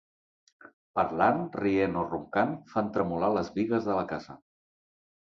[0.99, 4.37] Parlant, rient o roncant, fan tremolar les bigues de la casa.